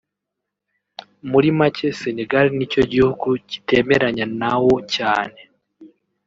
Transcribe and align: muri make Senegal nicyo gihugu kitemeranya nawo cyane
muri 1.29 1.47
make 1.59 1.87
Senegal 2.01 2.45
nicyo 2.57 2.81
gihugu 2.91 3.27
kitemeranya 3.49 4.25
nawo 4.39 4.75
cyane 4.95 5.39